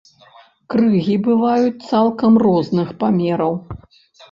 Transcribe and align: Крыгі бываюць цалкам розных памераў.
Крыгі 0.73 1.17
бываюць 1.27 1.85
цалкам 1.91 2.33
розных 2.47 2.87
памераў. 3.05 3.53